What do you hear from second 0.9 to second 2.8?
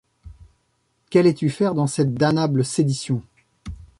Qu’allais-tu faire dans cette damnable